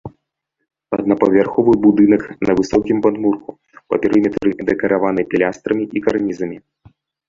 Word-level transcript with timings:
Аднапавярховы 0.97 1.71
будынак 1.83 2.21
на 2.51 2.57
высокім 2.61 2.97
падмурку, 3.05 3.49
па 3.93 4.03
перыметры 4.09 4.49
дэкараваны 4.75 5.21
пілястрамі 5.33 5.83
і 5.95 5.99
карнізамі. 6.11 6.57